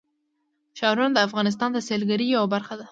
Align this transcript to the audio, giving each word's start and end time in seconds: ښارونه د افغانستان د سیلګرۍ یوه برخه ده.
ښارونه 0.79 1.09
د 1.13 1.19
افغانستان 1.27 1.69
د 1.73 1.79
سیلګرۍ 1.87 2.27
یوه 2.35 2.47
برخه 2.53 2.73
ده. 2.75 2.79